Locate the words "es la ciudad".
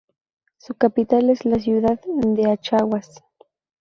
1.29-2.01